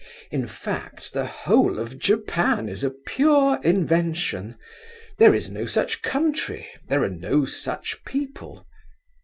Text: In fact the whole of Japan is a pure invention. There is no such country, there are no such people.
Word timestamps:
In 0.31 0.47
fact 0.47 1.13
the 1.13 1.27
whole 1.27 1.77
of 1.77 1.99
Japan 1.99 2.67
is 2.67 2.83
a 2.83 2.89
pure 2.89 3.59
invention. 3.63 4.55
There 5.19 5.35
is 5.35 5.51
no 5.51 5.67
such 5.67 6.01
country, 6.01 6.67
there 6.89 7.03
are 7.03 7.07
no 7.07 7.45
such 7.45 8.03
people. 8.03 8.65